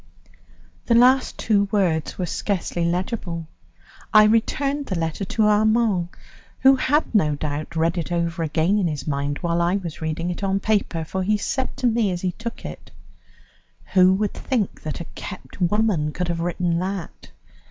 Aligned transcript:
The 0.87 0.95
last 0.95 1.37
two 1.37 1.65
words 1.71 2.17
were 2.17 2.25
scarcely 2.25 2.85
legible. 2.85 3.45
I 4.11 4.23
returned 4.23 4.87
the 4.87 4.97
letter 4.97 5.23
to 5.25 5.43
Armand, 5.43 6.09
who 6.61 6.75
had, 6.75 7.13
no 7.13 7.35
doubt, 7.35 7.75
read 7.75 7.99
it 7.99 8.11
over 8.11 8.41
again 8.41 8.79
in 8.79 8.87
his 8.87 9.05
mind 9.05 9.37
while 9.41 9.61
I 9.61 9.75
was 9.75 10.01
reading 10.01 10.31
it 10.31 10.41
on 10.43 10.59
paper, 10.59 11.03
for 11.05 11.21
he 11.21 11.37
said 11.37 11.77
to 11.77 11.85
me 11.85 12.09
as 12.09 12.21
he 12.21 12.31
took 12.31 12.65
it: 12.65 12.89
"Who 13.93 14.11
would 14.15 14.33
think 14.33 14.81
that 14.81 15.01
a 15.01 15.05
kept 15.13 15.61
woman 15.61 16.13
could 16.13 16.29
have 16.29 16.39
written 16.39 16.79
that?" 16.79 17.29